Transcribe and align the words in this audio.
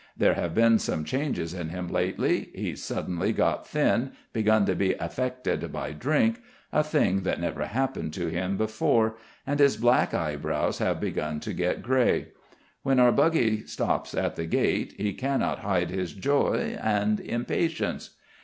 There 0.17 0.33
have 0.33 0.55
been 0.55 0.79
some 0.79 1.05
changes 1.05 1.53
in 1.53 1.69
him 1.69 1.87
lately. 1.87 2.49
He's 2.55 2.81
suddenly 2.83 3.31
got 3.31 3.67
thin, 3.67 4.13
begun 4.33 4.65
to 4.65 4.73
be 4.73 4.93
affected 4.93 5.71
by 5.71 5.91
drink 5.91 6.41
a 6.73 6.81
thing 6.83 7.21
that 7.21 7.39
never 7.39 7.65
happened 7.67 8.11
to 8.15 8.25
him 8.25 8.57
before, 8.57 9.17
and 9.45 9.59
his 9.59 9.77
black 9.77 10.11
eyebrows 10.15 10.79
have 10.79 10.99
begun 10.99 11.39
to 11.41 11.53
get 11.53 11.83
grey. 11.83 12.29
When 12.81 12.99
our 12.99 13.11
buggy 13.11 13.67
stops 13.67 14.15
at 14.15 14.37
the 14.37 14.47
gate 14.47 14.95
he 14.97 15.13
cannot 15.13 15.59
hide 15.59 15.91
his 15.91 16.13
joy 16.13 16.77
and 16.81 17.19
impatience. 17.19 18.15